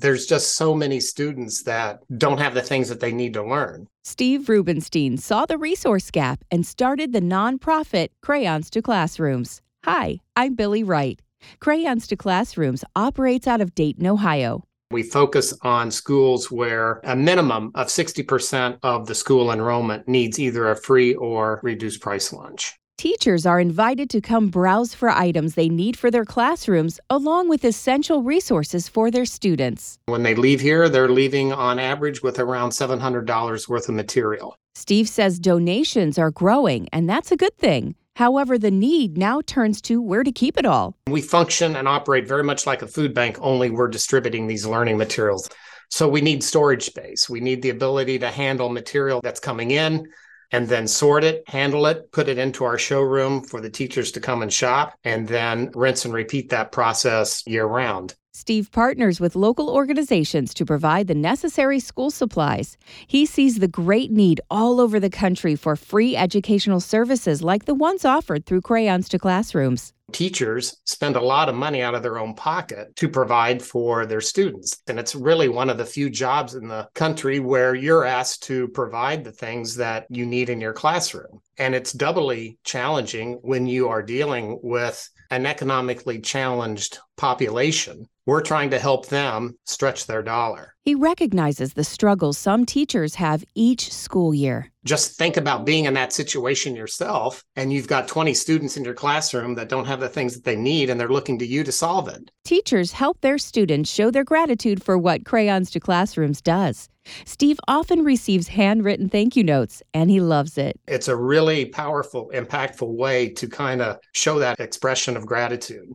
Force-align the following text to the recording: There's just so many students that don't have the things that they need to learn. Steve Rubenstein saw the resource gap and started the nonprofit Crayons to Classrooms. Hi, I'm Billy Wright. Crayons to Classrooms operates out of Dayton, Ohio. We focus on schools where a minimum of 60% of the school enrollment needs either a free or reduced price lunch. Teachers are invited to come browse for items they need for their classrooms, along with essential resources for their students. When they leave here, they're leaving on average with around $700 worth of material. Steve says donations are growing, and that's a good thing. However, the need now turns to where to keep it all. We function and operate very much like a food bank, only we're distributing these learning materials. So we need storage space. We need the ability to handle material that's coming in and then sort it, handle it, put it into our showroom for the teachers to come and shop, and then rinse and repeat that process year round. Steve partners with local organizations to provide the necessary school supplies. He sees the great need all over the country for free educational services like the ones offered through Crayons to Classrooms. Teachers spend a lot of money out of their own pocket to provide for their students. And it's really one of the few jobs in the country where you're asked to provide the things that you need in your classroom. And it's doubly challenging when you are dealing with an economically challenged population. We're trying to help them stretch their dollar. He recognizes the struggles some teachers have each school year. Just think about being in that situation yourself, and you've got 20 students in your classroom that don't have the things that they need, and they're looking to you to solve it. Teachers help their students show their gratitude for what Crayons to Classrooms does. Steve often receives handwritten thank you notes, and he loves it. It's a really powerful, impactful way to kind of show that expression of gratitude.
There's 0.00 0.26
just 0.26 0.54
so 0.54 0.76
many 0.76 1.00
students 1.00 1.64
that 1.64 2.04
don't 2.16 2.38
have 2.38 2.54
the 2.54 2.62
things 2.62 2.88
that 2.88 3.00
they 3.00 3.10
need 3.10 3.34
to 3.34 3.42
learn. 3.42 3.88
Steve 4.04 4.48
Rubenstein 4.48 5.16
saw 5.16 5.44
the 5.44 5.58
resource 5.58 6.12
gap 6.12 6.44
and 6.52 6.64
started 6.64 7.12
the 7.12 7.20
nonprofit 7.20 8.10
Crayons 8.22 8.70
to 8.70 8.80
Classrooms. 8.80 9.60
Hi, 9.84 10.20
I'm 10.36 10.54
Billy 10.54 10.84
Wright. 10.84 11.20
Crayons 11.58 12.06
to 12.06 12.16
Classrooms 12.16 12.84
operates 12.94 13.48
out 13.48 13.60
of 13.60 13.74
Dayton, 13.74 14.06
Ohio. 14.06 14.62
We 14.92 15.02
focus 15.02 15.52
on 15.62 15.90
schools 15.90 16.48
where 16.48 17.00
a 17.02 17.16
minimum 17.16 17.72
of 17.74 17.88
60% 17.88 18.78
of 18.84 19.08
the 19.08 19.16
school 19.16 19.50
enrollment 19.50 20.06
needs 20.06 20.38
either 20.38 20.70
a 20.70 20.76
free 20.76 21.14
or 21.14 21.58
reduced 21.64 22.00
price 22.00 22.32
lunch. 22.32 22.78
Teachers 22.98 23.46
are 23.46 23.60
invited 23.60 24.10
to 24.10 24.20
come 24.20 24.48
browse 24.48 24.92
for 24.92 25.08
items 25.08 25.54
they 25.54 25.68
need 25.68 25.96
for 25.96 26.10
their 26.10 26.24
classrooms, 26.24 26.98
along 27.08 27.48
with 27.48 27.64
essential 27.64 28.24
resources 28.24 28.88
for 28.88 29.08
their 29.08 29.24
students. 29.24 30.00
When 30.06 30.24
they 30.24 30.34
leave 30.34 30.60
here, 30.60 30.88
they're 30.88 31.08
leaving 31.08 31.52
on 31.52 31.78
average 31.78 32.24
with 32.24 32.40
around 32.40 32.70
$700 32.70 33.68
worth 33.68 33.88
of 33.88 33.94
material. 33.94 34.56
Steve 34.74 35.08
says 35.08 35.38
donations 35.38 36.18
are 36.18 36.32
growing, 36.32 36.88
and 36.92 37.08
that's 37.08 37.30
a 37.30 37.36
good 37.36 37.56
thing. 37.56 37.94
However, 38.16 38.58
the 38.58 38.72
need 38.72 39.16
now 39.16 39.42
turns 39.46 39.80
to 39.82 40.02
where 40.02 40.24
to 40.24 40.32
keep 40.32 40.58
it 40.58 40.66
all. 40.66 40.96
We 41.06 41.22
function 41.22 41.76
and 41.76 41.86
operate 41.86 42.26
very 42.26 42.42
much 42.42 42.66
like 42.66 42.82
a 42.82 42.88
food 42.88 43.14
bank, 43.14 43.38
only 43.40 43.70
we're 43.70 43.86
distributing 43.86 44.48
these 44.48 44.66
learning 44.66 44.98
materials. 44.98 45.48
So 45.88 46.08
we 46.08 46.20
need 46.20 46.42
storage 46.42 46.86
space. 46.86 47.30
We 47.30 47.38
need 47.38 47.62
the 47.62 47.70
ability 47.70 48.18
to 48.18 48.28
handle 48.32 48.70
material 48.70 49.20
that's 49.22 49.38
coming 49.38 49.70
in 49.70 50.08
and 50.52 50.68
then 50.68 50.88
sort 50.88 51.24
it, 51.24 51.42
handle 51.48 51.86
it, 51.86 52.10
put 52.12 52.28
it 52.28 52.38
into 52.38 52.64
our 52.64 52.78
showroom 52.78 53.42
for 53.42 53.60
the 53.60 53.70
teachers 53.70 54.12
to 54.12 54.20
come 54.20 54.42
and 54.42 54.52
shop, 54.52 54.94
and 55.04 55.28
then 55.28 55.70
rinse 55.74 56.04
and 56.04 56.14
repeat 56.14 56.50
that 56.50 56.72
process 56.72 57.42
year 57.46 57.66
round. 57.66 58.14
Steve 58.32 58.70
partners 58.70 59.18
with 59.18 59.34
local 59.34 59.68
organizations 59.68 60.54
to 60.54 60.64
provide 60.64 61.08
the 61.08 61.14
necessary 61.14 61.80
school 61.80 62.08
supplies. 62.08 62.76
He 63.08 63.26
sees 63.26 63.58
the 63.58 63.66
great 63.66 64.12
need 64.12 64.40
all 64.48 64.80
over 64.80 65.00
the 65.00 65.10
country 65.10 65.56
for 65.56 65.74
free 65.74 66.14
educational 66.14 66.78
services 66.78 67.42
like 67.42 67.64
the 67.64 67.74
ones 67.74 68.04
offered 68.04 68.46
through 68.46 68.60
Crayons 68.60 69.08
to 69.08 69.18
Classrooms. 69.18 69.92
Teachers 70.12 70.80
spend 70.84 71.16
a 71.16 71.20
lot 71.20 71.48
of 71.48 71.54
money 71.54 71.82
out 71.82 71.94
of 71.94 72.02
their 72.02 72.18
own 72.18 72.34
pocket 72.34 72.96
to 72.96 73.08
provide 73.08 73.62
for 73.62 74.06
their 74.06 74.22
students. 74.22 74.80
And 74.86 74.98
it's 74.98 75.14
really 75.14 75.48
one 75.48 75.68
of 75.68 75.76
the 75.76 75.84
few 75.84 76.08
jobs 76.08 76.54
in 76.54 76.66
the 76.66 76.88
country 76.94 77.40
where 77.40 77.74
you're 77.74 78.04
asked 78.04 78.44
to 78.44 78.68
provide 78.68 79.22
the 79.22 79.32
things 79.32 79.76
that 79.76 80.06
you 80.08 80.24
need 80.24 80.48
in 80.48 80.60
your 80.60 80.72
classroom. 80.72 81.42
And 81.58 81.74
it's 81.74 81.92
doubly 81.92 82.58
challenging 82.64 83.38
when 83.42 83.66
you 83.66 83.88
are 83.88 84.02
dealing 84.02 84.60
with 84.62 85.08
an 85.30 85.46
economically 85.46 86.20
challenged 86.20 86.98
population. 87.16 88.06
We're 88.26 88.42
trying 88.42 88.70
to 88.70 88.78
help 88.78 89.06
them 89.08 89.56
stretch 89.64 90.06
their 90.06 90.22
dollar. 90.22 90.74
He 90.82 90.94
recognizes 90.94 91.72
the 91.72 91.84
struggles 91.84 92.36
some 92.36 92.66
teachers 92.66 93.14
have 93.14 93.44
each 93.54 93.92
school 93.92 94.34
year. 94.34 94.70
Just 94.84 95.16
think 95.16 95.36
about 95.36 95.66
being 95.66 95.86
in 95.86 95.94
that 95.94 96.12
situation 96.12 96.76
yourself, 96.76 97.42
and 97.56 97.72
you've 97.72 97.88
got 97.88 98.08
20 98.08 98.32
students 98.34 98.76
in 98.76 98.84
your 98.84 98.94
classroom 98.94 99.54
that 99.54 99.68
don't 99.68 99.86
have 99.86 100.00
the 100.00 100.08
things 100.08 100.34
that 100.34 100.44
they 100.44 100.56
need, 100.56 100.88
and 100.90 101.00
they're 101.00 101.08
looking 101.08 101.38
to 101.38 101.46
you 101.46 101.64
to 101.64 101.72
solve 101.72 102.08
it. 102.08 102.30
Teachers 102.44 102.92
help 102.92 103.20
their 103.20 103.38
students 103.38 103.90
show 103.90 104.10
their 104.10 104.24
gratitude 104.24 104.82
for 104.82 104.96
what 104.96 105.24
Crayons 105.24 105.70
to 105.70 105.80
Classrooms 105.80 106.40
does. 106.40 106.88
Steve 107.24 107.58
often 107.68 108.04
receives 108.04 108.48
handwritten 108.48 109.08
thank 109.08 109.36
you 109.36 109.44
notes, 109.44 109.82
and 109.94 110.10
he 110.10 110.20
loves 110.20 110.58
it. 110.58 110.78
It's 110.86 111.08
a 111.08 111.16
really 111.16 111.66
powerful, 111.66 112.30
impactful 112.34 112.88
way 112.88 113.28
to 113.30 113.48
kind 113.48 113.82
of 113.82 113.98
show 114.12 114.38
that 114.38 114.60
expression 114.60 115.16
of 115.16 115.26
gratitude. 115.26 115.94